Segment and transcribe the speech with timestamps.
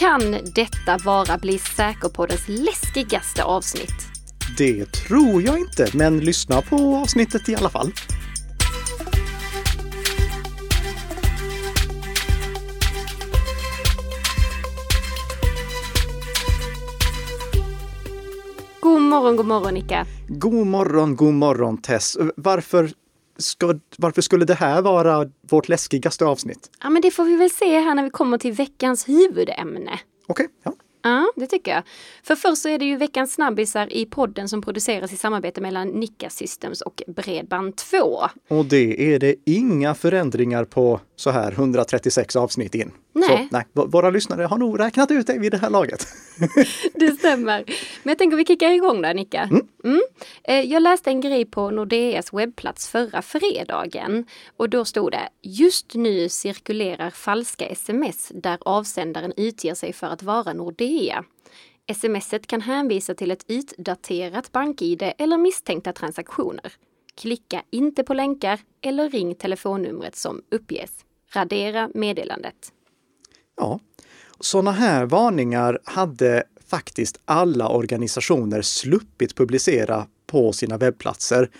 [0.00, 3.94] Kan detta vara Bli säker på dess läskigaste avsnitt?
[4.58, 7.92] Det tror jag inte, men lyssna på avsnittet i alla fall.
[18.80, 20.06] God morgon, god morgon Nika.
[20.28, 22.16] God morgon, god morgon Tess.
[22.36, 22.90] Varför,
[23.40, 26.70] ska, varför skulle det här vara vårt läskigaste avsnitt?
[26.82, 29.98] Ja, men det får vi väl se här när vi kommer till veckans huvudämne.
[30.26, 30.74] Okej, ja.
[31.02, 31.82] Ja, det tycker jag.
[32.22, 35.88] För först så är det ju veckans snabbisar i podden som produceras i samarbete mellan
[35.88, 38.28] Nika Systems och Bredband2.
[38.48, 42.90] Och det är det inga förändringar på så här 136 avsnitt in.
[43.12, 43.48] Nej.
[43.50, 46.06] Så, nej, våra lyssnare har nog räknat ut det vid det här laget.
[46.94, 47.64] Det stämmer.
[48.02, 49.48] Men jag tänker vi kickar igång där Nika.
[49.84, 50.00] Mm.
[50.44, 55.94] Eh, Jag läste en grej på Nordeas webbplats förra fredagen och då stod det Just
[55.94, 61.24] nu cirkulerar falska sms där avsändaren utger sig för att vara Nordea.
[61.94, 66.72] Smset kan hänvisa till ett utdaterat bank-id eller misstänkta transaktioner.
[67.14, 70.90] Klicka inte på länkar eller ring telefonnumret som uppges.
[71.34, 72.72] Radera meddelandet.
[73.56, 73.80] Ja,
[74.40, 81.50] sådana här varningar hade faktiskt alla organisationer sluppit publicera på sina webbplatser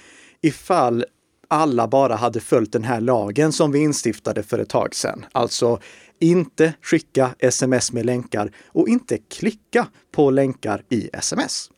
[0.42, 1.05] ifall
[1.48, 5.27] alla bara hade följt den här lagen som vi instiftade för ett tag sedan.
[5.33, 5.80] Alltså
[6.18, 11.70] inte skicka sms med länkar och inte klicka på länkar i sms.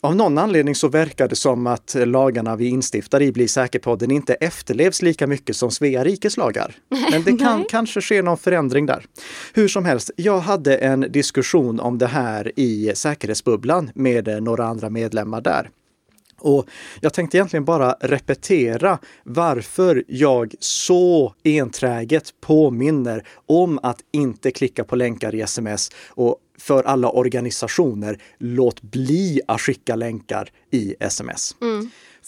[0.00, 4.34] Av någon anledning så verkar det som att lagarna vi instiftar i Bli säker-podden inte
[4.34, 6.74] efterlevs lika mycket som Svea rikes lagar.
[7.10, 9.04] Men det kan kanske ske någon förändring där.
[9.54, 14.90] Hur som helst, jag hade en diskussion om det här i säkerhetsbubblan med några andra
[14.90, 15.70] medlemmar där.
[16.38, 16.66] Och
[17.00, 24.96] jag tänkte egentligen bara repetera varför jag så enträget påminner om att inte klicka på
[24.96, 31.56] länkar i sms och för alla organisationer, låt bli att skicka länkar i sms.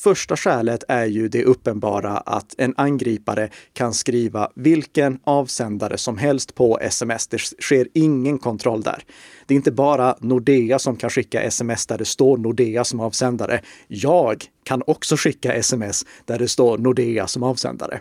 [0.00, 6.54] Första skälet är ju det uppenbara att en angripare kan skriva vilken avsändare som helst
[6.54, 7.26] på sms.
[7.26, 9.02] Det sker ingen kontroll där.
[9.46, 13.60] Det är inte bara Nordea som kan skicka sms där det står Nordea som avsändare.
[13.88, 18.00] Jag kan också skicka sms där det står Nordea som avsändare.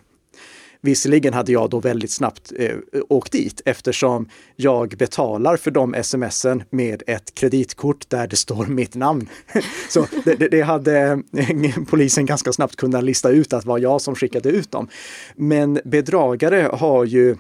[0.82, 2.76] Visserligen hade jag då väldigt snabbt eh,
[3.10, 8.96] åkt dit eftersom jag betalar för de smsen med ett kreditkort där det står mitt
[8.96, 9.30] namn.
[9.90, 14.02] Så det, det, hade eh, polisen ganska snabbt kunnat lista ut att det var jag
[14.02, 14.88] som skickade ut dem.
[15.36, 17.36] Men bedragare har ju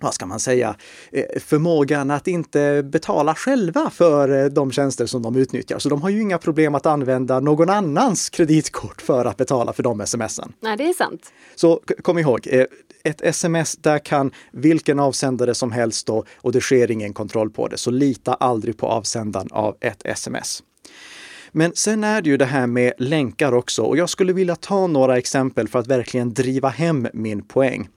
[0.00, 0.76] vad ska man säga,
[1.12, 5.78] eh, förmågan att inte betala själva för eh, de tjänster som de utnyttjar.
[5.78, 9.82] Så de har ju inga problem att använda någon annans kreditkort för att betala för
[9.82, 10.52] de smsen.
[10.60, 11.32] Nej, det är sant.
[11.54, 12.64] Så kom ihåg, eh,
[13.04, 17.68] ett sms där kan vilken avsändare som helst då och det sker ingen kontroll på
[17.68, 17.76] det.
[17.76, 20.62] Så lita aldrig på avsändaren av ett sms.
[21.52, 24.86] Men sen är det ju det här med länkar också och jag skulle vilja ta
[24.86, 27.88] några exempel för att verkligen driva hem min poäng.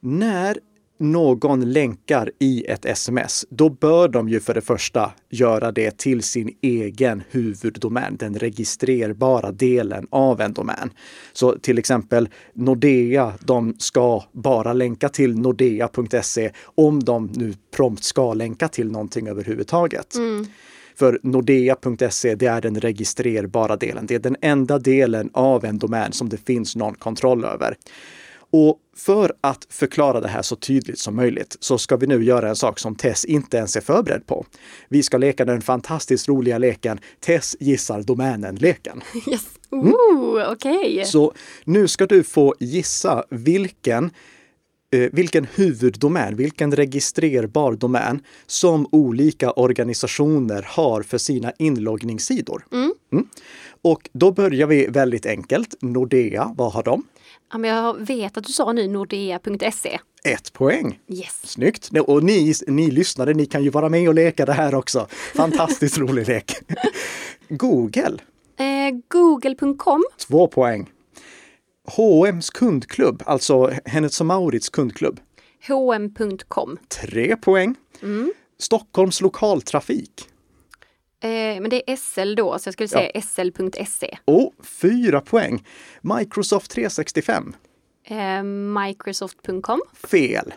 [0.00, 0.58] När
[1.02, 6.22] någon länkar i ett sms, då bör de ju för det första göra det till
[6.22, 10.90] sin egen huvuddomän, den registrerbara delen av en domän.
[11.32, 18.34] Så till exempel Nordea, de ska bara länka till nordea.se om de nu prompt ska
[18.34, 20.16] länka till någonting överhuvudtaget.
[20.96, 24.06] För nordea.se, det är den registrerbara delen.
[24.06, 27.76] Det är den enda delen av en domän som det finns någon kontroll över.
[28.52, 32.48] Och för att förklara det här så tydligt som möjligt så ska vi nu göra
[32.48, 34.46] en sak som Tess inte ens är förberedd på.
[34.88, 39.02] Vi ska leka den fantastiskt roliga leken Tess gissar domänen-leken.
[39.30, 39.44] Yes.
[39.70, 41.04] Ooh, Okej.
[41.04, 41.32] Så
[41.64, 44.10] nu ska du få gissa vilken
[44.92, 52.66] eh, vilken huvuddomän, vilken registrerbar domän som olika organisationer har för sina inloggningssidor.
[52.72, 52.92] Mm.
[53.82, 55.74] Och då börjar vi väldigt enkelt.
[55.80, 57.04] Nordea, vad har de?
[57.52, 59.98] Ja, men jag vet att du sa nu nordea.se.
[60.24, 60.98] Ett poäng.
[61.08, 61.40] Yes.
[61.44, 61.90] Snyggt!
[62.06, 65.06] Och ni, ni lyssnare, ni kan ju vara med och leka det här också.
[65.34, 66.52] Fantastiskt rolig lek.
[67.48, 68.18] Google,
[68.58, 70.04] Eh, Google.com.
[70.28, 70.90] två poäng.
[71.96, 75.20] H&M's kundklubb, alltså Hennes och Mauritz kundklubb,
[75.68, 76.78] H&M.com.
[76.88, 77.74] tre poäng.
[78.58, 80.28] Stockholms lokaltrafik,
[81.22, 84.18] Eh, men det är SL då, så jag skulle säga sl.se.
[84.24, 85.66] och fyra poäng.
[86.02, 87.54] Microsoft 365,
[88.04, 89.80] Eh, Microsoft.com.
[90.04, 90.54] fel.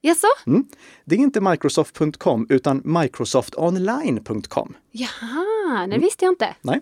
[0.00, 0.26] Jaså?
[0.46, 0.64] Mm.
[1.04, 4.74] Det är inte Microsoft.com utan Microsoftonline.com.
[4.90, 6.54] Jaha, det visste jag inte.
[6.62, 6.80] Nej.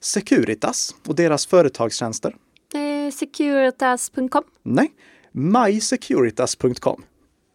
[0.00, 2.36] Securitas och deras företagstjänster.
[2.74, 4.42] Eh, Securitas.com.
[4.62, 4.92] Nej.
[5.32, 7.02] mysecuritas.com.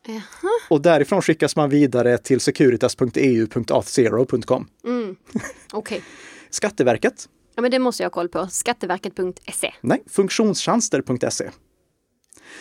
[0.07, 0.21] Jaha.
[0.69, 4.67] Och därifrån skickas man vidare till securitas.eu.auth0.com.
[4.85, 5.15] Mm.
[5.73, 6.03] Okej.
[6.49, 7.29] Skatteverket?
[7.55, 8.47] Ja, men det måste jag ha koll på.
[8.47, 9.73] Skatteverket.se.
[9.81, 11.49] Nej, funktionstjänster.se.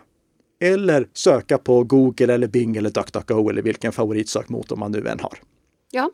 [0.61, 5.37] eller söka på Google eller Bing eller DuckDuckGo eller vilken favoritsökmotor man nu än har.
[5.91, 6.11] Ja,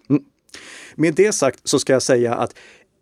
[0.95, 2.55] Med det sagt så ska jag säga att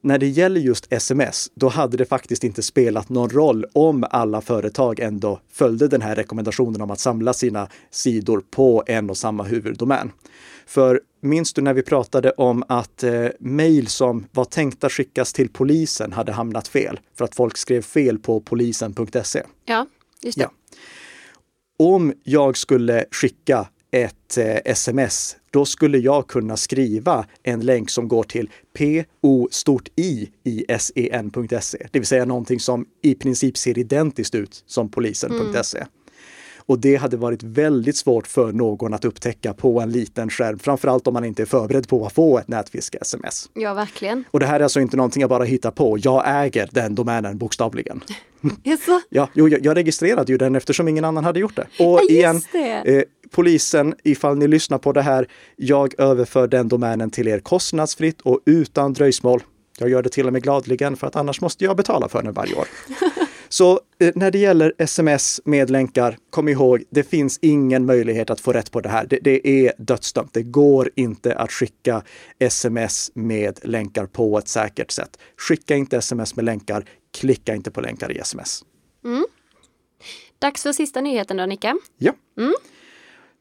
[0.06, 4.42] när det gäller just sms, då hade det faktiskt inte spelat någon roll om alla
[4.42, 9.44] företag ändå följde den här rekommendationen om att samla sina sidor på en och samma
[9.44, 10.12] huvuddomän.
[10.66, 15.50] För minns du när vi pratade om att eh, mejl som var tänkta skickas till
[15.50, 19.44] polisen hade hamnat fel för att folk skrev fel på polisen.se?
[19.66, 19.88] ja
[20.22, 20.44] just det.
[20.44, 20.52] Ja.
[21.78, 28.08] Om jag skulle skicka ett eh, sms, då skulle jag kunna skriva en länk som
[28.08, 33.78] går till PO stort I i sen.se, det vill säga någonting som i princip ser
[33.78, 35.86] identiskt ut som polisen.se.
[36.68, 41.08] Och det hade varit väldigt svårt för någon att upptäcka på en liten skärm, framförallt
[41.08, 43.50] om man inte är förberedd på att få ett nätfiske-sms.
[43.54, 44.24] Ja, verkligen.
[44.32, 45.98] Och det här är alltså inte någonting jag bara hittar på.
[46.02, 48.02] Jag äger den domänen bokstavligen.
[48.64, 49.02] Jaså?
[49.10, 51.68] Ja, jo, jag, jag registrerade ju den eftersom ingen annan hade gjort det.
[51.84, 52.98] Och Ja, igen, det.
[52.98, 58.22] eh, polisen, ifall ni lyssnar på det här, jag överför den domänen till er kostnadsfritt
[58.22, 59.44] och utan dröjsmål.
[59.80, 62.34] Jag gör det till och med gladligen för att annars måste jag betala för den
[62.34, 62.68] varje år.
[63.50, 68.40] Så eh, när det gäller sms med länkar, kom ihåg, det finns ingen möjlighet att
[68.40, 69.06] få rätt på det här.
[69.10, 70.34] Det, det är dödsdömt.
[70.34, 72.04] Det går inte att skicka
[72.40, 75.18] sms med länkar på ett säkert sätt.
[75.38, 76.86] Skicka inte sms med länkar,
[77.18, 78.64] klicka inte på länkar i sms.
[80.40, 81.78] Dags för sista nyheten då, Nicka.
[81.98, 82.14] Ja.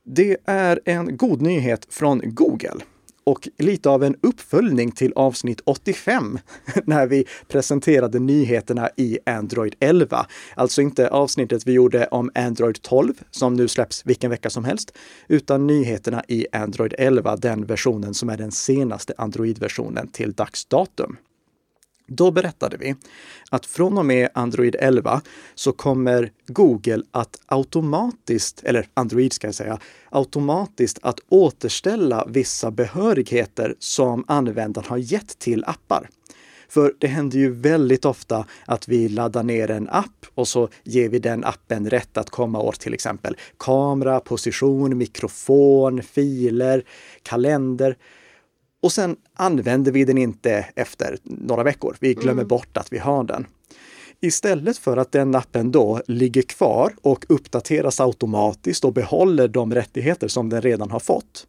[0.04, 2.80] Det är en god nyhet från Google
[3.24, 6.38] och lite av en uppföljning till avsnitt 85
[6.84, 10.26] när vi presenterade nyheterna i Android 11.
[10.56, 14.96] Alltså inte avsnittet vi gjorde om Android 12 som nu släpps vilken vecka som helst,
[15.28, 21.16] utan nyheterna i Android 11, den versionen som är den senaste Android-versionen till dags datum.
[22.06, 22.94] Då berättade vi
[23.50, 25.20] att från och med Android 11
[25.54, 29.78] så kommer Google att automatiskt, eller Android ska jag säga,
[30.10, 36.08] automatiskt att återställa vissa behörigheter som användaren har gett till appar.
[36.68, 41.08] För det händer ju väldigt ofta att vi laddar ner en app och så ger
[41.08, 46.84] vi den appen rätt att komma åt till exempel kamera, position, mikrofon, filer,
[47.22, 47.96] kalender.
[48.84, 51.96] Och sen använder vi den inte efter några veckor.
[52.00, 53.46] Vi glömmer bort att vi har den.
[54.20, 60.28] Istället för att den appen då ligger kvar och uppdateras automatiskt och behåller de rättigheter
[60.28, 61.46] som den redan har fått,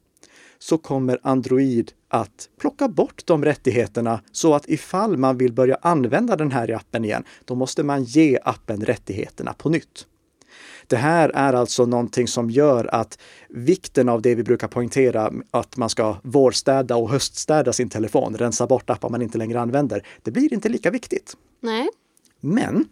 [0.60, 6.36] så kommer Android att plocka bort de rättigheterna så att ifall man vill börja använda
[6.36, 10.06] den här appen igen, då måste man ge appen rättigheterna på nytt.
[10.88, 15.78] Det här är alltså någonting som gör att vikten av det vi brukar poängtera, att
[15.78, 20.32] man ska vårstäda och höststäda sin telefon, rensa bort appar man inte längre använder, det
[20.32, 21.38] blir inte lika viktigt.
[21.62, 21.90] Nej.
[22.42, 22.86] Men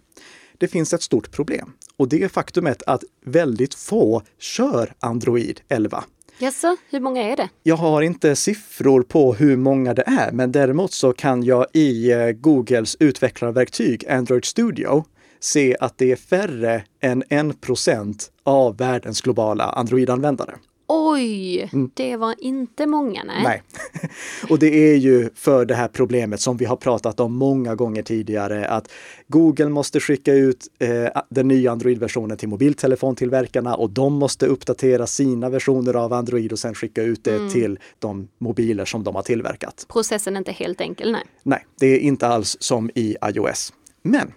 [0.58, 6.04] det finns ett stort problem och det är faktumet att väldigt få kör Android 11.
[6.40, 7.50] Jaså, hur många är det?
[7.64, 12.12] Jag har inte siffror på hur många det är, men däremot så kan jag i
[12.12, 15.06] eh, Googles utvecklarverktyg Android Studio
[15.44, 20.56] se att det är färre än 1% av världens globala Android-användare.
[20.88, 23.36] Oj, det var inte många nej.
[23.36, 23.44] Mm.
[23.44, 23.62] Nej.
[24.50, 28.04] Och det är ju för det här problemet som vi har pratat om många gånger
[28.04, 28.92] tidigare, att
[29.28, 35.50] Google måste skicka ut eh, den nya Android-versionen till mobiltelefontillverkarna och de måste uppdatera sina
[35.50, 39.86] versioner av Android och sen skicka ut det till de mobiler som de har tillverkat.
[39.90, 41.24] Processen är inte helt enkel nej.
[41.44, 43.74] Nej, det är inte alls som i iOS.
[44.02, 44.32] Men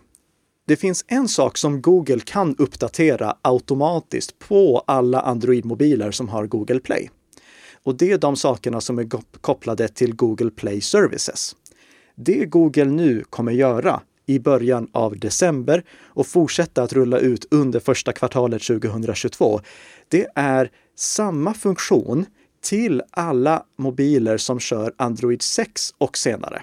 [0.66, 6.80] det finns en sak som Google kan uppdatera automatiskt på alla Android-mobiler som har Google
[6.80, 7.10] Play.
[7.82, 9.08] Och det är de sakerna som är
[9.40, 11.56] kopplade till Google Play Services.
[12.14, 17.80] Det Google nu kommer göra i början av december och fortsätta att rulla ut under
[17.80, 19.60] första kvartalet 2022,
[20.08, 22.26] det är samma funktion
[22.60, 26.62] till alla mobiler som kör Android 6 och senare.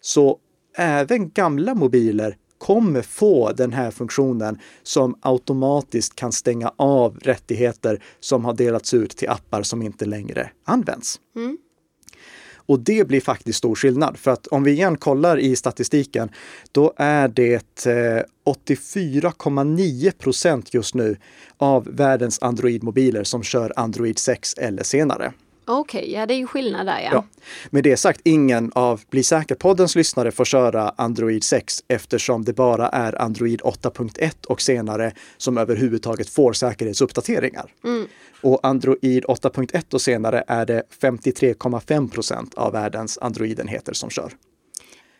[0.00, 0.38] Så
[0.76, 8.44] även gamla mobiler kommer få den här funktionen som automatiskt kan stänga av rättigheter som
[8.44, 11.20] har delats ut till appar som inte längre används.
[11.36, 11.58] Mm.
[12.68, 14.16] Och det blir faktiskt stor skillnad.
[14.16, 16.30] För att om vi igen kollar i statistiken,
[16.72, 21.16] då är det 84,9 eh, procent just nu
[21.56, 25.32] av världens Android-mobiler som kör Android 6 eller senare.
[25.70, 27.08] Okej, okay, ja det är ju skillnad där ja.
[27.12, 27.24] ja.
[27.70, 32.88] Med det sagt, ingen av Bli säker-poddens lyssnare får köra Android 6 eftersom det bara
[32.88, 37.72] är Android 8.1 och senare som överhuvudtaget får säkerhetsuppdateringar.
[37.84, 38.06] Mm.
[38.42, 44.32] Och Android 8.1 och senare är det 53,5 procent av världens Android-enheter som kör.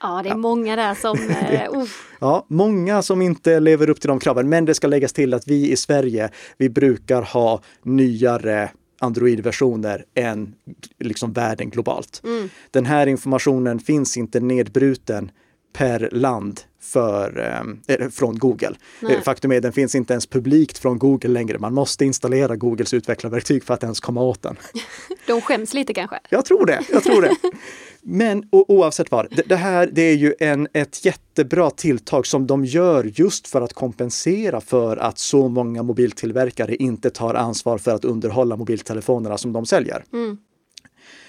[0.00, 0.37] Ja, det är ja.
[0.37, 1.19] många där som...
[1.28, 1.85] Eh,
[2.21, 4.49] ja, många som inte lever upp till de kraven.
[4.49, 10.55] Men det ska läggas till att vi i Sverige, vi brukar ha nyare Android-versioner än
[10.99, 12.21] liksom världen globalt.
[12.25, 12.49] Mm.
[12.71, 15.31] Den här informationen finns inte nedbruten
[15.73, 17.55] per land för,
[17.88, 18.76] eh, från Google.
[19.00, 19.21] Nej.
[19.23, 21.59] Faktum är den finns inte ens publikt från Google längre.
[21.59, 24.57] Man måste installera Googles utvecklarverktyg för att ens komma åt den.
[25.26, 26.21] De skäms lite kanske?
[26.28, 26.81] Jag tror det.
[26.93, 27.37] Jag tror det.
[28.02, 32.64] Men oavsett vad, det, det, här det är ju en, ett jättebra tilltag som de
[32.64, 38.05] gör just för att kompensera för att så många mobiltillverkare inte tar ansvar för att
[38.05, 40.05] underhålla mobiltelefonerna som de säljer.
[40.12, 40.38] Mm.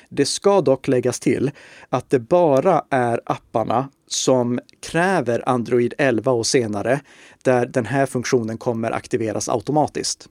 [0.09, 1.51] Det ska dock läggas till
[1.89, 7.01] att det bara är apparna som kräver Android 11 och senare
[7.43, 10.29] där den här funktionen kommer aktiveras automatiskt.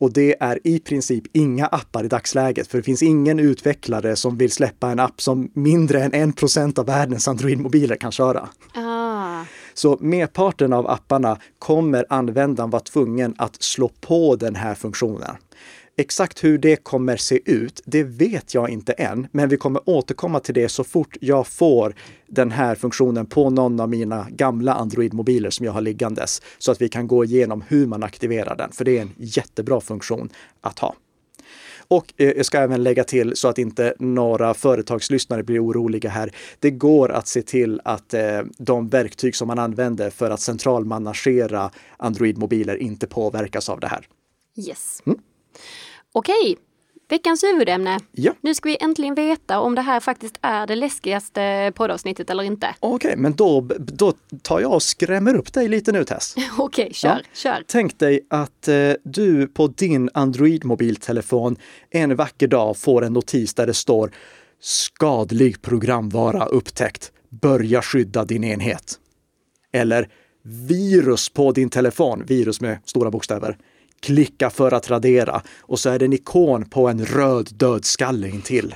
[0.00, 4.38] Och det är i princip inga appar i dagsläget, för det finns ingen utvecklare som
[4.38, 8.48] vill släppa en app som mindre än 1% av världens Android-mobiler kan köra.
[8.74, 9.44] Ah.
[9.74, 15.36] Så merparten av apparna kommer användaren vara tvungen att slå på den här funktionen.
[16.00, 20.40] Exakt hur det kommer se ut, det vet jag inte än, men vi kommer återkomma
[20.40, 21.94] till det så fort jag får
[22.26, 26.82] den här funktionen på någon av mina gamla Android-mobiler som jag har liggandes så att
[26.82, 30.28] vi kan gå igenom hur man aktiverar den, för det är en jättebra funktion
[30.60, 30.94] att ha.
[31.88, 36.30] Och eh, jag ska även lägga till så att inte några företagslyssnare blir oroliga här.
[36.58, 41.70] Det går att se till att eh, de verktyg som man använder för att centralmanagera
[41.96, 44.06] Android-mobiler inte påverkas av det här.
[44.56, 45.02] Yes.
[45.06, 45.18] Mm.
[46.18, 46.56] Okej,
[47.08, 47.98] veckans huvudämne.
[48.12, 48.34] Ja.
[48.40, 52.74] Nu ska vi äntligen veta om det här faktiskt är det läskigaste poddavsnittet eller inte.
[52.80, 56.34] Okej, men då, då tar jag och skrämmer upp dig lite nu Tess.
[56.58, 57.20] Okej, kör, ja.
[57.34, 57.64] kör.
[57.66, 61.56] Tänk dig att eh, du på din Android-mobiltelefon
[61.90, 64.10] en vacker dag får en notis där det står
[64.60, 67.12] skadlig programvara upptäckt.
[67.28, 68.98] Börja skydda din enhet.
[69.72, 70.08] Eller
[70.68, 73.58] virus på din telefon, virus med stora bokstäver
[74.00, 78.74] klicka för att radera och så är det en ikon på en röd dödskalle intill.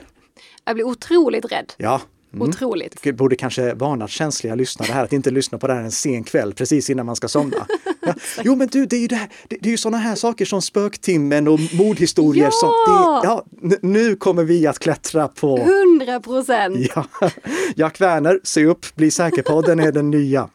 [0.64, 1.72] Jag blir otroligt rädd.
[1.76, 2.00] Ja.
[2.34, 2.48] Mm.
[2.48, 2.96] Otroligt.
[3.02, 6.24] Jag borde kanske varna känsliga lyssnare här att inte lyssna på det här en sen
[6.24, 7.66] kväll precis innan man ska somna.
[8.06, 8.14] Ja.
[8.44, 10.44] Jo men du, det är ju, det här, det, det är ju sådana här saker
[10.44, 12.44] som spöktimmen och mordhistorier.
[12.44, 12.50] Ja!
[12.50, 13.44] Som, det, ja,
[13.82, 15.58] nu kommer vi att klättra på...
[15.58, 16.90] 100 procent!
[16.94, 17.06] Ja.
[17.76, 20.48] Jack Werner, se upp, bli säker på, den är den nya.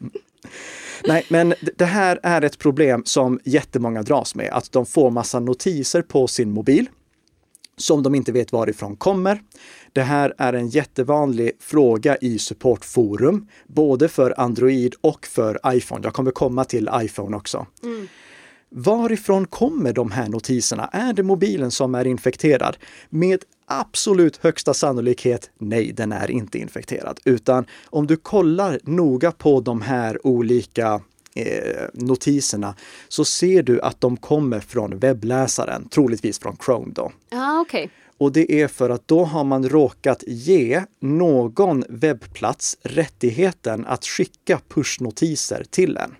[1.08, 5.40] Nej, men det här är ett problem som jättemånga dras med, att de får massa
[5.40, 6.88] notiser på sin mobil
[7.76, 9.42] som de inte vet varifrån kommer.
[9.92, 16.00] Det här är en jättevanlig fråga i supportforum, både för Android och för iPhone.
[16.04, 17.66] Jag kommer komma till iPhone också.
[17.82, 18.08] Mm.
[18.70, 20.88] Varifrån kommer de här notiserna?
[20.92, 22.76] Är det mobilen som är infekterad?
[23.10, 27.20] Med absolut högsta sannolikhet, nej, den är inte infekterad.
[27.24, 31.00] Utan om du kollar noga på de här olika
[31.34, 32.74] eh, notiserna
[33.08, 37.12] så ser du att de kommer från webbläsaren, troligtvis från Chrome då.
[37.30, 37.88] Ah, okay.
[38.18, 44.60] Och det är för att då har man råkat ge någon webbplats rättigheten att skicka
[44.68, 46.14] pushnotiser till en.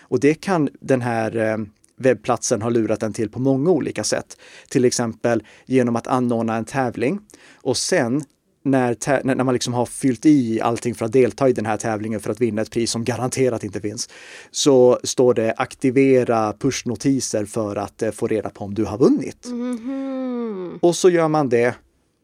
[0.00, 1.56] Och det kan den här eh,
[2.00, 4.36] webbplatsen har lurat den till på många olika sätt.
[4.68, 7.20] Till exempel genom att anordna en tävling
[7.54, 8.22] och sen
[8.62, 12.20] när, när man liksom har fyllt i allting för att delta i den här tävlingen
[12.20, 14.08] för att vinna ett pris som garanterat inte finns,
[14.50, 19.46] så står det aktivera pushnotiser för att eh, få reda på om du har vunnit.
[19.46, 20.78] Mm -hmm.
[20.82, 21.74] Och så gör man det.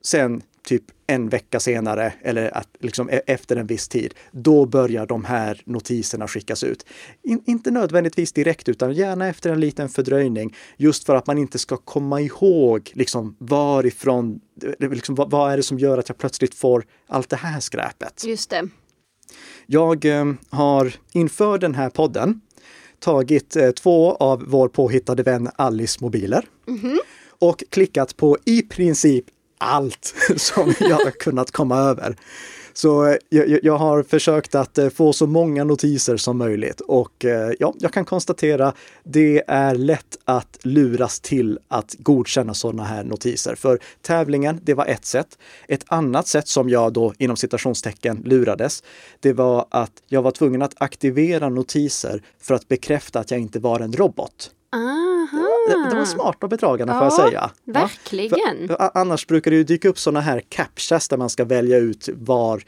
[0.05, 5.07] Sen typ en vecka senare eller att, liksom, e- efter en viss tid, då börjar
[5.07, 6.87] de här notiserna skickas ut.
[7.23, 11.59] In, inte nödvändigtvis direkt utan gärna efter en liten fördröjning just för att man inte
[11.59, 14.41] ska komma ihåg liksom, varifrån,
[14.79, 18.25] liksom, vad, vad är det som gör att jag plötsligt får allt det här skräpet.
[18.27, 18.69] Just det.
[19.67, 22.41] Jag eh, har inför den här podden
[22.99, 26.45] tagit eh, två av vår påhittade vän Alice mobiler
[27.39, 29.25] och klickat på i princip
[29.59, 32.17] allt som jag har kunnat komma över.
[32.77, 37.25] Så eh, jag, jag har försökt att eh, få så många notiser som möjligt och
[37.25, 38.73] eh, ja, jag kan konstatera
[39.05, 43.55] det är lätt att luras till att godkänna sådana här notiser.
[43.55, 45.39] För tävlingen, det var ett sätt.
[45.69, 48.83] Ett annat sätt som jag då inom citationstecken lurades,
[49.21, 53.59] det var att jag var tvungen att aktivera notiser för att bekräfta att jag inte
[53.59, 54.51] var en robot.
[54.73, 55.56] Aha.
[55.91, 57.51] Det, var smart av bedragarna får jag Ja, säga.
[57.65, 57.73] Ja.
[57.73, 58.69] Verkligen.
[58.69, 61.77] För a- Annars brukar det ju dyka upp sådana här captchas där man ska välja
[61.79, 62.63] ut var,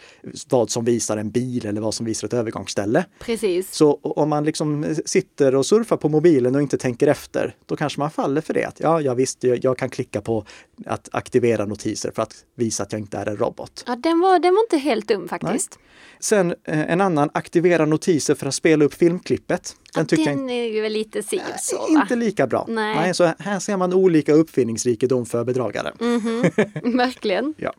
[0.49, 3.05] vad som visar en bil eller vad som visar ett övergångsställe.
[3.21, 3.75] Precis.
[3.75, 8.01] Så om man liksom sitter och surfar på mobilen och inte tänker efter, då kanske
[8.01, 8.65] man faller för det.
[8.65, 10.45] Att, ja, jag visst, jag, jag kan klicka på
[10.87, 13.85] att aktivera notiser för att visa att jag inte är en robot.
[13.87, 15.79] Ja, den var, den var inte helt dum faktiskt.
[16.21, 19.75] Sen eh, en annan, aktivera notiser för att spela upp filmklippet.
[19.95, 22.65] Den jag den är ju lite si så inte lika bra.
[22.69, 22.88] Nej.
[23.13, 25.93] Så här ser man olika uppfinningsrikedom för bedragare.
[26.97, 27.55] Verkligen.
[27.57, 27.73] Ja.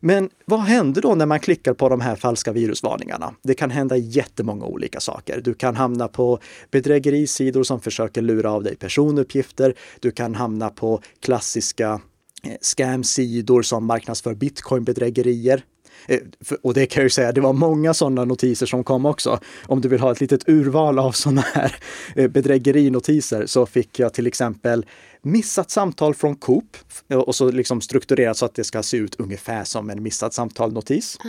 [0.00, 3.34] Men vad händer då när man klickar på de här falska virusvarningarna?
[3.42, 5.40] Det kan hända jättemånga olika saker.
[5.40, 6.38] Du kan hamna på
[6.70, 9.74] bedrägerisidor som försöker lura av dig personuppgifter.
[10.00, 12.00] Du kan hamna på klassiska
[12.42, 15.62] eh, scamsidor som marknadsför bitcoinbedrägerier.
[16.08, 16.18] Eh,
[16.62, 19.40] Och det kan jag ju säga, det var många sådana notiser som kom också.
[19.66, 21.76] Om du vill ha ett litet urval av sådana här
[22.16, 24.86] eh, bedrägerinotiser så fick jag till exempel
[25.22, 26.76] missat samtal från Coop
[27.08, 30.34] eh, och så liksom strukturerat så att det ska se ut ungefär som en missat
[30.34, 31.18] samtal-notis.
[31.24, 31.26] Ah.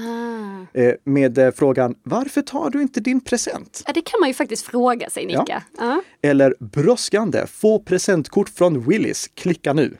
[1.03, 3.83] Med frågan Varför tar du inte din present?
[3.85, 5.63] Ja, det kan man ju faktiskt fråga sig, Nicka.
[5.77, 6.01] Ja.
[6.21, 9.97] Eller brådskande, få presentkort från Willys, klicka nu.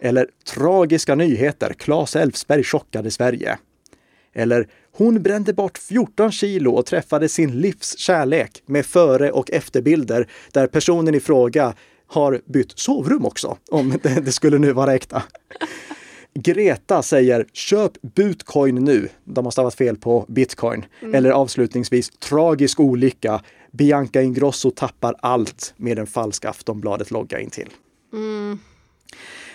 [0.00, 3.58] Eller tragiska nyheter, Claes Elfsberg chockade Sverige.
[4.32, 10.28] Eller hon brände bort 14 kilo och träffade sin livs kärlek med före och efterbilder
[10.52, 11.74] där personen i fråga
[12.06, 15.22] har bytt sovrum också, om det, det skulle nu vara äkta.
[16.34, 19.08] Greta säger köp bitcoin nu.
[19.24, 20.84] De har stavat fel på bitcoin.
[21.14, 23.42] Eller avslutningsvis tragisk olycka.
[23.72, 27.70] Bianca Ingrosso tappar allt med en falsk Aftonbladet-logga in till.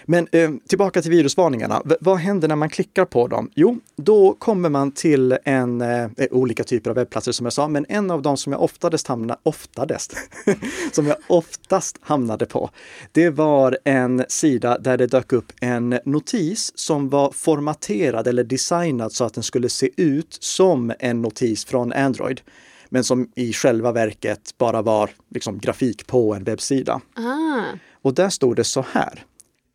[0.09, 1.81] Men eh, tillbaka till virusvarningarna.
[1.85, 3.51] V- vad händer när man klickar på dem?
[3.55, 7.67] Jo, då kommer man till en, eh, eh, olika typer av webbplatser som jag sa,
[7.67, 10.13] men en av dem som jag oftast hamnade, oftast,
[10.91, 12.69] som jag oftast hamnade på,
[13.11, 19.13] det var en sida där det dök upp en notis som var formaterad eller designad
[19.13, 22.41] så att den skulle se ut som en notis från Android
[22.89, 27.01] men som i själva verket bara var liksom, grafik på en webbsida.
[27.15, 27.63] Ah.
[28.01, 29.25] Och där stod det så här.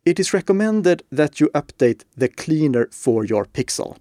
[0.05, 3.97] It is recommended that you update the cleaner for your Pixel.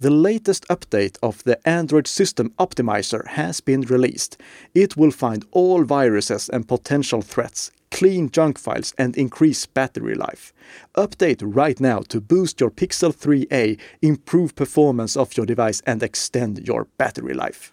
[0.00, 4.36] The latest update of the Android System Optimizer has been released.
[4.74, 10.52] It will find all viruses and potential threats, clean junk files, and increase battery life.
[10.96, 16.66] Update right now to boost your Pixel 3a, improve performance of your device, and extend
[16.66, 17.72] your battery life.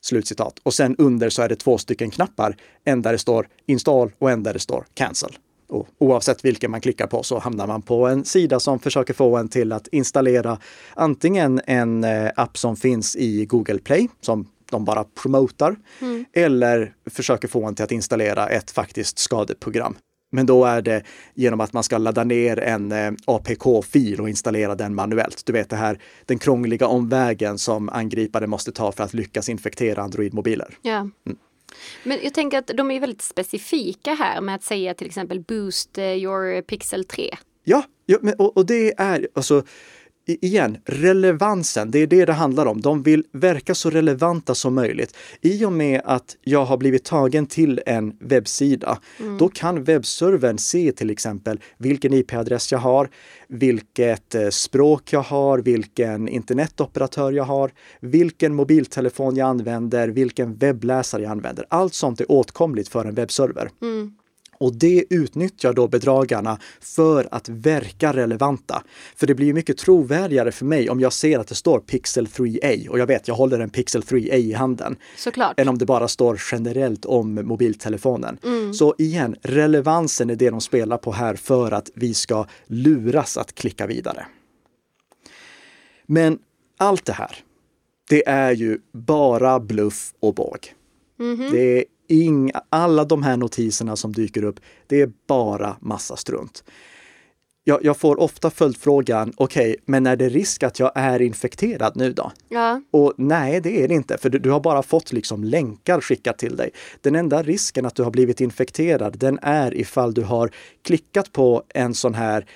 [0.00, 0.58] Slutcitat.
[0.62, 2.56] Och sen under så är det två stycken knappar.
[2.84, 5.36] En där det står install och en där det står cancel.
[5.70, 9.36] Och oavsett vilken man klickar på så hamnar man på en sida som försöker få
[9.36, 10.58] en till att installera
[10.94, 15.76] antingen en eh, app som finns i Google Play, som de bara promotar,
[16.32, 19.96] eller försöker få en till att installera ett faktiskt skadeprogram.
[20.32, 21.02] Men då är det
[21.34, 25.42] genom att man ska ladda ner en eh, APK-fil och installera den manuellt.
[25.46, 30.02] Du vet det här, den krångliga omvägen som angripare måste ta för att lyckas infektera
[30.02, 30.74] Android-mobiler.
[30.82, 30.98] Ja.
[30.98, 31.38] Mm.
[32.02, 35.98] Men jag tänker att de är väldigt specifika här med att säga till exempel boost
[35.98, 37.36] eh, your pixel 3.
[37.64, 39.62] Ja, ja men, och, och det är alltså
[40.40, 42.80] igen, relevansen, det är det det handlar om.
[42.80, 45.16] De vill verka så relevanta som möjligt.
[45.40, 48.98] I och med att jag har blivit tagen till en webbsida,
[49.38, 53.08] då kan webbservern se till exempel vilken IP-adress jag har,
[53.48, 61.22] vilket eh, språk jag har, vilken internetoperatör jag har, vilken mobiltelefon jag använder, vilken webbläsare
[61.22, 61.66] jag använder.
[61.70, 63.70] Allt sånt är åtkomligt för en webbserver.
[64.60, 68.82] Och det utnyttjar då bedragarna för att verka relevanta.
[69.16, 72.88] För det blir mycket trovärdigare för mig om jag ser att det står Pixel 3a
[72.88, 74.96] och jag vet, jag håller en Pixel 3a i handen.
[75.16, 75.60] Såklart.
[75.60, 78.38] Än om det bara står generellt om mobiltelefonen.
[78.74, 83.54] Så igen, relevansen är det de spelar på här för att vi ska luras att
[83.54, 84.26] klicka vidare.
[86.06, 86.38] Men
[86.76, 87.36] allt det här,
[88.08, 90.74] det är ju bara bluff och båg.
[91.18, 91.48] Mhm.
[91.52, 96.64] Det är inga, alla de här notiserna som dyker upp, det är bara massa strunt.
[97.64, 102.12] Jag, jag får ofta följdfrågan, okej, men är det risk att jag är infekterad nu
[102.12, 102.32] då?
[102.48, 102.82] Ja.
[102.90, 106.38] Och nej, det är det inte, för du, du har bara fått liksom länkar skickat
[106.38, 106.70] till dig.
[107.00, 110.50] Den enda risken att du har blivit infekterad, den är ifall du har
[110.82, 112.46] klickat på en sån här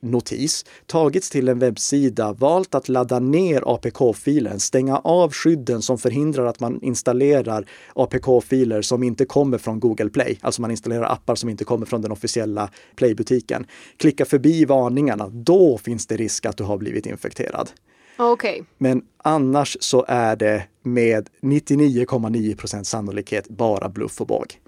[0.00, 6.46] notis, tagits till en webbsida, valt att ladda ner APK-filen, stänga av skydden som förhindrar
[6.46, 11.48] att man installerar APK-filer som inte kommer från Google Play, alltså man installerar appar som
[11.48, 13.66] inte kommer från den officiella Play-butiken.
[13.96, 17.70] Klicka förbi varningarna, då finns det risk att du har blivit infekterad.
[18.18, 18.64] Okej.
[18.78, 24.58] Men annars så är det med 99,9 procent sannolikhet bara bluff och båg.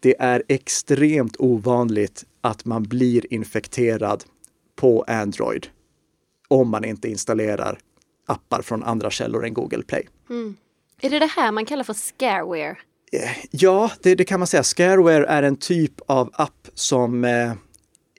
[0.00, 4.24] Det är extremt ovanligt att man blir infekterad
[4.76, 5.66] på Android
[6.48, 7.78] om man inte installerar
[8.26, 10.08] appar från andra källor än Google Play.
[11.00, 12.76] Är det det här man kallar för scareware?
[13.50, 14.62] Ja, det, det kan man säga.
[14.62, 17.50] Scareware är en typ av app som eh,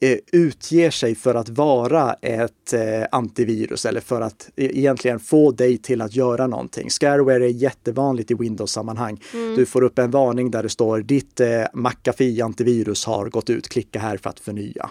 [0.01, 5.51] eh, utger sig för att vara ett eh, antivirus eller för att e- egentligen få
[5.51, 6.89] dig till att göra någonting.
[6.89, 9.21] Scareware är jättevanligt i Windows-sammanhang.
[9.55, 13.67] Du får upp en varning där det står ditt eh, McAfee antivirus har gått ut,
[13.69, 14.89] klicka här för att förnya.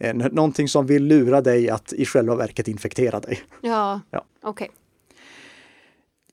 [0.00, 3.40] Eh, n- någonting som vill lura dig att i själva verket infektera dig.
[3.62, 4.00] Ja.
[4.10, 4.24] Ja.
[4.42, 4.70] Okej.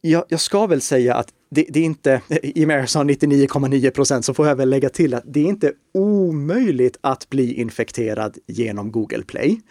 [0.02, 2.90] Jag, jag ska väl säga att det, det är inte, i och med att jag
[2.90, 7.30] sa 99,9 procent så får jag väl lägga till att det är inte omöjligt att
[7.30, 9.62] bli infekterad genom Google Play.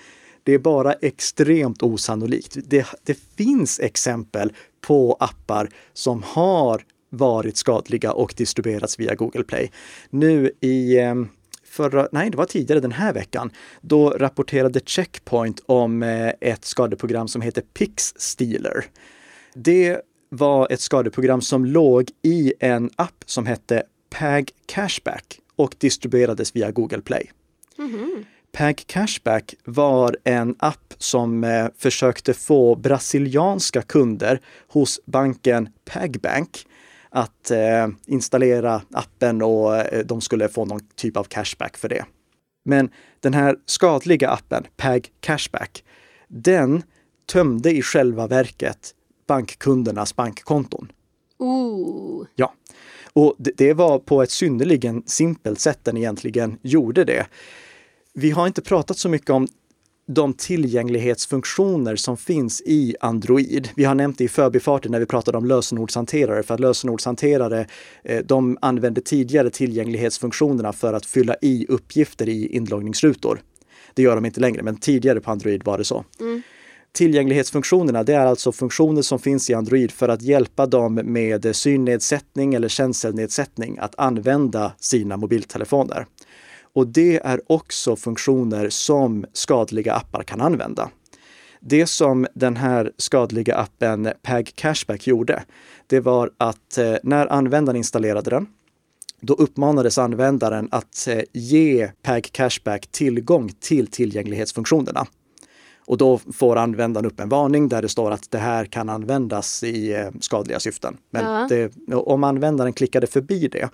[0.43, 2.57] Det är bara extremt osannolikt.
[2.65, 4.53] Det, det finns exempel
[4.87, 9.71] på appar som har varit skadliga och distribuerats via Google Play.
[10.11, 11.15] Nu i eh,
[11.77, 17.29] förra, nej det var tidigare den här veckan, då rapporterade Checkpoint om eh, ett skadeprogram
[17.29, 18.85] som heter PixStealer.
[19.55, 26.57] Det var ett skadeprogram som låg i en app som hette Pag Cashback och distribuerades
[26.57, 27.31] via Google Play.
[28.53, 36.67] Pag Cashback var en app som eh, försökte få brasilianska kunder hos banken Pagbank
[37.11, 42.05] att eh, installera appen och eh, de skulle få någon typ av cashback för det.
[42.65, 42.91] Men
[43.21, 45.85] den här skadliga appen, Pag Cashback,
[46.29, 46.83] den
[47.27, 48.95] tömde i själva verket
[49.27, 50.93] bankkundernas bankkonton.
[51.39, 52.27] Ooh.
[52.35, 52.55] Ja,
[53.13, 57.27] och det, det var på ett synnerligen simpelt sätt den egentligen gjorde det.
[58.15, 59.49] Vi har inte pratat så mycket om
[60.09, 63.69] de tillgänglighetsfunktioner som finns i Android.
[63.77, 67.67] Vi har nämnt det i förbifarten när vi pratade om lösenordshanterare, för att lösenordshanterare,
[68.05, 73.41] eh, de använde tidigare tillgänglighetsfunktionerna för att fylla i uppgifter i inloggningsrutor.
[73.95, 76.05] Det gör de inte längre, men tidigare på Android var det så.
[76.93, 82.55] Tillgänglighetsfunktionerna, det är alltså funktioner som finns i Android för att hjälpa dem med synnedsättning
[82.55, 86.07] eller känselnedsättning att använda sina mobiltelefoner.
[86.77, 90.91] Och det är också funktioner som skadliga appar kan använda.
[91.61, 95.45] Det som den här skadliga appen Pag Cashback gjorde,
[95.87, 98.47] det var att eh, när användaren installerade den,
[99.21, 105.07] då uppmanades användaren att eh, ge Pag Cashback tillgång till tillgänglighetsfunktionerna.
[105.87, 109.63] Och då får användaren upp en varning där det står att det här kan användas
[109.63, 110.97] i eh, skadliga syften.
[111.11, 113.69] Men det, om användaren klickade förbi det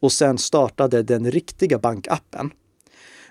[0.00, 2.50] och sen startade den riktiga bankappen,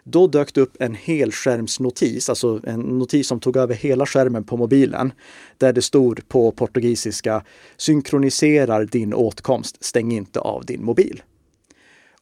[0.03, 4.57] då dök det upp en helskärmsnotis, alltså en notis som tog över hela skärmen på
[4.57, 5.13] mobilen,
[5.57, 7.43] där det stod på portugisiska
[7.77, 11.23] synkroniserar din åtkomst, stäng inte av din mobil.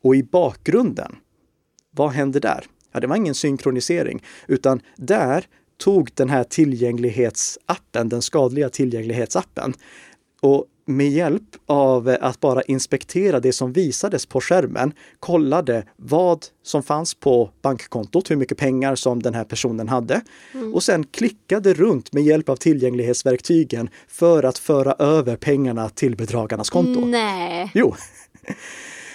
[0.02, 1.16] Och i bakgrunden,
[1.92, 2.66] vad hände där?
[2.92, 5.46] Ja, det var ingen synkronisering, utan där
[5.82, 9.74] tog den här tillgänglighetsappen, den skadliga tillgänglighetsappen,
[10.42, 16.84] och med hjälp av att bara inspektera det som visades på skärmen, kollade vad som
[16.84, 20.22] fanns på bankkontot, hur mycket pengar som den här personen hade
[20.74, 26.70] och sen klickade runt med hjälp av tillgänglighetsverktygen för att föra över pengarna till bedragarnas
[26.70, 27.06] konto.
[27.06, 27.72] Nej.
[27.74, 27.96] Jo.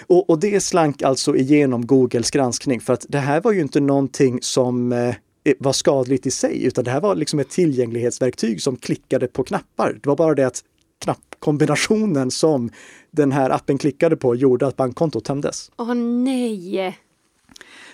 [0.09, 3.81] Och, och det slank alltså igenom Googles granskning för att det här var ju inte
[3.81, 5.15] någonting som eh,
[5.59, 9.99] var skadligt i sig, utan det här var liksom ett tillgänglighetsverktyg som klickade på knappar.
[10.03, 10.65] Det var bara det att
[10.99, 12.71] knappkombinationen som
[13.11, 15.71] den här appen klickade på gjorde att bankkontot tömdes.
[15.77, 16.99] Åh nej.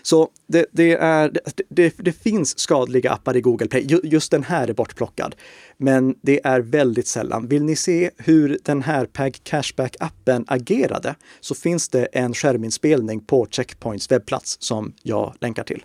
[0.04, 3.82] Så det, det, är, det, det, det finns skadliga appar i Google Play.
[3.86, 5.34] Ju- Just den här är bortplockad.
[5.76, 7.48] Men det är väldigt sällan.
[7.48, 13.46] Vill ni se hur den här Pag Cashback-appen agerade så finns det en skärminspelning på
[13.50, 15.84] Checkpoints webbplats som jag länkar till.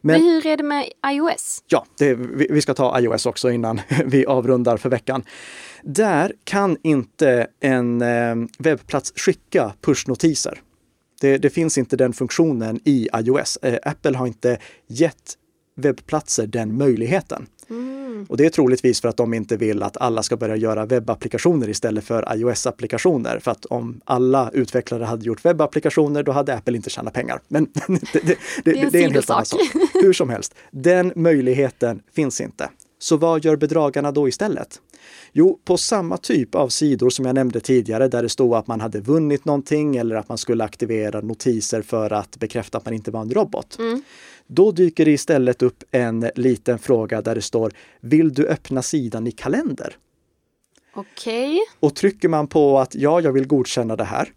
[0.00, 1.62] Men, Men hur är det med iOS?
[1.66, 5.24] Ja, det, vi, vi ska ta iOS också innan vi avrundar för veckan.
[5.82, 10.60] Där kan inte en eh, webbplats skicka pushnotiser.
[11.20, 13.58] Det, det, finns inte den funktionen i iOS.
[13.62, 15.34] Eh, Apple har inte gett
[15.76, 17.46] webbplatser den möjligheten.
[17.70, 18.26] Mm.
[18.28, 21.68] Och det är troligtvis för att de inte vill att alla ska börja göra webbapplikationer
[21.68, 23.38] istället för iOS-applikationer.
[23.38, 27.40] För att om alla utvecklare hade gjort webbapplikationer, då hade Apple inte tjänat pengar.
[27.48, 29.60] Men det, det, det, är en, det är en helt annan sak.
[29.94, 32.70] Hur som helst, den möjligheten finns inte.
[32.98, 34.80] Så vad gör bedragarna då istället?
[35.32, 38.80] Jo, på samma typ av sidor som jag nämnde tidigare där det stod att man
[38.80, 43.10] hade vunnit någonting eller att man skulle aktivera notiser för att bekräfta att man inte
[43.10, 43.78] var en robot.
[43.78, 44.02] Mm.
[44.50, 49.26] Då dyker det istället upp en liten fråga där det står Vill du öppna sidan
[49.26, 49.96] i kalender?
[50.94, 51.54] Okej.
[51.54, 51.60] Okay.
[51.80, 54.32] Och trycker man på att ja, jag vill godkänna det här,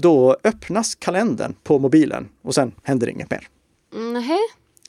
[0.00, 3.48] då öppnas kalendern på mobilen och sen händer inget mer.
[3.94, 4.22] Mm,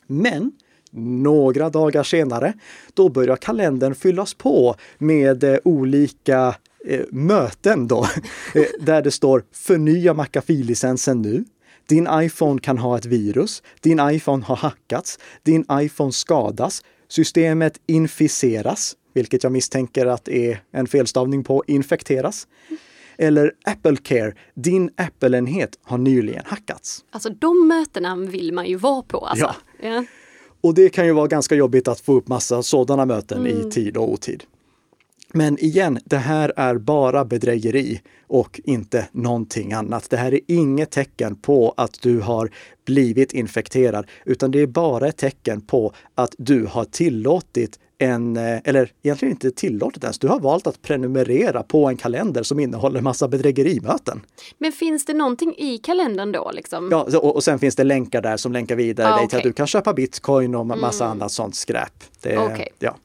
[0.07, 0.51] Men
[0.91, 2.53] några dagar senare,
[2.93, 6.55] då börjar kalendern fyllas på med eh, olika
[6.85, 8.07] eh, möten då,
[8.55, 11.45] eh, där det står förnya McAfee-licensen nu.
[11.87, 13.63] Din iPhone kan ha ett virus.
[13.81, 15.19] Din iPhone har hackats.
[15.43, 16.83] Din iPhone skadas.
[17.07, 22.47] Systemet inficeras, vilket jag misstänker att är en felstavning på infekteras.
[23.17, 27.05] Eller Apple Care, din Apple-enhet har nyligen hackats.
[27.11, 29.55] Alltså de mötena vill man ju vara på alltså.
[29.81, 29.89] Ja.
[29.89, 30.05] ja.
[30.61, 33.67] Och det kan ju vara ganska jobbigt att få upp massa sådana möten mm.
[33.67, 34.43] i tid och otid.
[35.35, 40.09] Men igen, det här är bara bedrägeri och inte någonting annat.
[40.09, 42.49] Det här är inget tecken på att du har
[42.85, 48.59] blivit infekterad, utan det är bara ett tecken på att du har tillåtit en, eh,
[48.63, 53.01] eller egentligen inte tillåtet ens, du har valt att prenumerera på en kalender som innehåller
[53.01, 54.21] massa bedrägerimöten.
[54.57, 56.51] Men finns det någonting i kalendern då?
[56.53, 56.89] Liksom?
[56.91, 59.43] Ja, och, och sen finns det länkar där som länkar vidare ah, dig till att
[59.43, 61.17] du kan köpa bitcoin och massa mm.
[61.17, 62.03] annat sånt skräp.
[62.21, 62.67] Det, okay.
[62.79, 62.95] ja.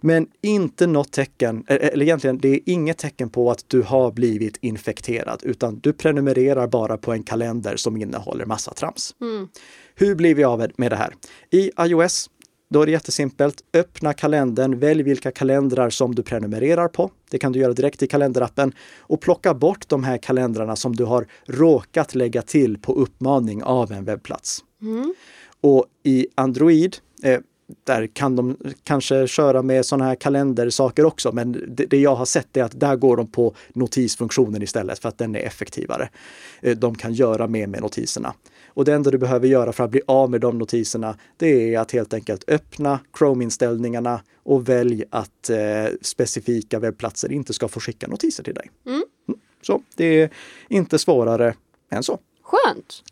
[0.00, 4.12] Men inte något tecken, eh, eller egentligen det är inget tecken på att du har
[4.12, 9.14] blivit infekterad, utan du prenumererar bara på en kalender som innehåller massa trams.
[9.20, 9.48] Mm.
[9.94, 11.14] Hur blir vi av med det här?
[11.50, 12.30] I iOS
[12.74, 13.64] då är det jättesimpelt.
[13.74, 17.10] Öppna kalendern, välj vilka kalendrar som du prenumererar på.
[17.30, 21.04] Det kan du göra direkt i kalenderappen och plocka bort de här kalendrarna som du
[21.04, 24.64] har råkat lägga till på uppmaning av en webbplats.
[24.82, 25.14] Mm.
[25.60, 27.40] Och i Android, eh,
[27.84, 32.24] där kan de kanske köra med sådana här kalendersaker också, men det, det, jag har
[32.24, 36.08] sett är att där går de på notisfunktionen istället för att den är effektivare.
[36.62, 38.34] Eh, de kan göra mer med notiserna.
[38.74, 41.80] Och det enda du behöver göra för att bli av med de notiserna, det är
[41.80, 45.58] att helt enkelt öppna Chrome-inställningarna och välj att eh,
[46.00, 48.70] specifika webbplatser inte ska få skicka notiser till dig.
[48.86, 49.02] Mm.
[49.28, 49.40] mm.
[49.62, 50.30] Så det är
[50.68, 51.54] inte svårare
[51.90, 52.18] än så.
[52.42, 53.02] Skönt!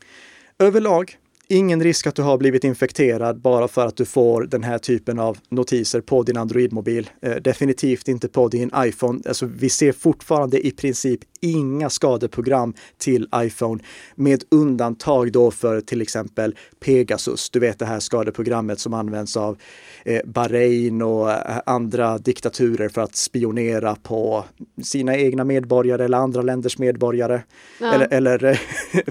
[0.58, 1.18] Överlag
[1.52, 5.18] ingen risk att du har blivit infekterad bara för att du får den här typen
[5.18, 7.10] av notiser på din Android-mobil.
[7.22, 9.20] Eh, definitivt inte på din iPhone.
[9.28, 13.82] Alltså, vi ser fortfarande i princip inga skadeprogram till iPhone
[14.14, 17.50] med undantag då för till exempel Pegasus.
[17.50, 19.58] Du vet det här skadeprogrammet som används av
[20.04, 24.44] eh, Bahrain och eh, andra diktaturer för att spionera på
[24.82, 27.42] sina egna medborgare eller andra länders medborgare.
[27.80, 27.94] Ja.
[27.94, 28.60] Eller, eller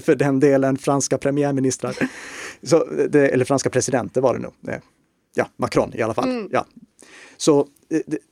[0.00, 1.96] för den delen franska premiärministrar.
[2.62, 4.52] Så det, eller franska presidenter var det nog.
[5.34, 6.30] Ja, Macron i alla fall.
[6.30, 6.48] Mm.
[6.52, 6.66] Ja.
[7.36, 7.68] Så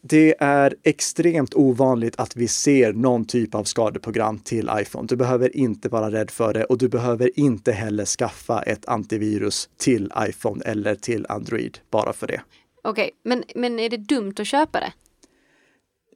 [0.02, 5.06] det är extremt ovanligt att vi ser någon typ av skadeprogram till iPhone.
[5.06, 9.68] Du behöver inte vara rädd för det och du behöver inte heller skaffa ett antivirus
[9.76, 12.42] till iPhone eller till Android bara för det.
[12.82, 14.92] Okej, okay, men, men är det dumt att köpa det?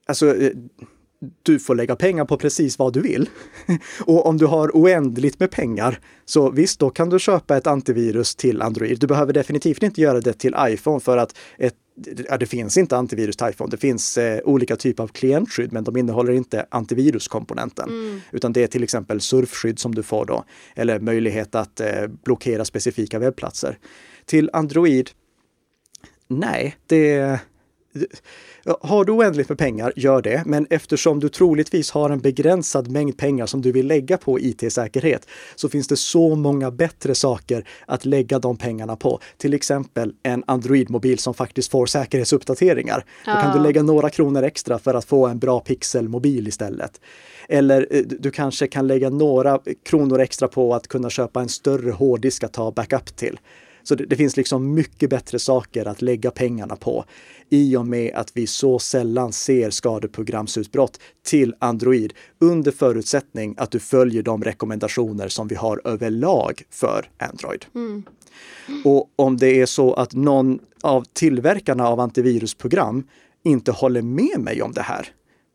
[0.07, 0.53] Alltså, eh,
[1.43, 3.29] du får lägga pengar på precis vad du vill.
[4.01, 8.35] Och om du har oändligt med pengar, så visst, då kan du köpa ett antivirus
[8.35, 8.99] till Android.
[9.01, 11.75] Du behöver definitivt inte göra det till iPhone för att ett
[12.29, 13.71] ja, det finns inte antivirus till iPhone.
[13.71, 17.89] Det finns eh, olika typer av klientskydd, men de innehåller inte antiviruskomponenten.
[17.89, 18.21] Mm.
[18.33, 22.65] Utan det är till exempel surfskydd som du får då, eller möjlighet att eh, blockera
[22.65, 23.79] specifika webbplatser.
[24.25, 25.11] Till Android,
[26.29, 27.41] nej, det
[28.81, 30.43] har du oändligt med pengar, gör det.
[30.47, 35.29] Men eftersom du troligtvis har en begränsad mängd pengar som du vill lägga på IT-säkerhet
[35.55, 39.21] så finns det så många bättre saker att lägga de pengarna på.
[39.37, 43.05] Till exempel en Android-mobil som faktiskt får säkerhetsuppdateringar.
[43.25, 47.01] Då kan du lägga några kronor extra för att få en bra pixelmobil istället.
[47.49, 51.91] Eller eh, du kanske kan lägga några kronor extra på att kunna köpa en större
[51.91, 53.39] hårddisk att ta backup till
[53.85, 57.05] Så det, det, finns liksom mycket bättre saker att lägga pengarna på
[57.51, 63.79] i och med att vi så sällan ser skadeprogramsutbrott till Android under förutsättning att du
[63.79, 67.67] följer de rekommendationer som vi har överlag för Android.
[67.75, 68.03] Mm.
[68.85, 73.07] Och om det är så att någon av tillverkarna av antivirusprogram
[73.43, 75.09] inte håller med mig om det här,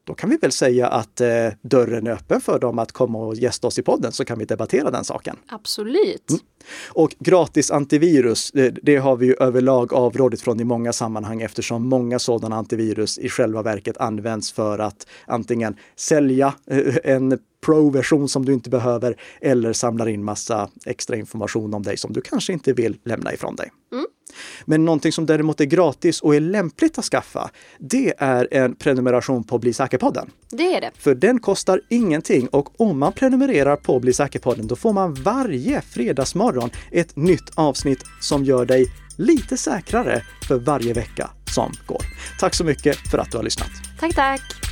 [0.10, 1.28] då kan vi väl säga att eh,
[1.62, 4.45] dörren är öppen för dem att komma och gästa oss i podden så kan vi
[4.45, 5.36] debattera den saken.
[5.48, 6.30] Absolut.
[6.30, 6.41] Mm.
[6.89, 11.88] Och gratis antivirus, det, det, har vi ju överlag avrådit från i många sammanhang eftersom
[11.88, 18.45] många sådana antivirus i själva verket används för att antingen sälja eh, en Pro-version som
[18.45, 22.74] du inte behöver eller samlar in massa extra information om dig som du kanske inte
[22.74, 23.72] vill lämna ifrån dig.
[23.91, 24.06] Mm.
[24.65, 29.43] Men någonting som däremot är gratis och är lämpligt att skaffa, det är en prenumeration
[29.43, 30.30] på Bli säker-podden.
[30.50, 30.91] Det är det.
[30.98, 35.82] För den kostar ingenting och om man prenumererar på Bli säker-podden då får man varje
[35.82, 38.86] fredagsmorgon ett nytt avsnitt som gör dig
[39.17, 42.02] lite säkrare för varje vecka som går.
[42.39, 43.72] Tack så mycket för att du har lyssnat.
[44.00, 44.68] Tack, tack!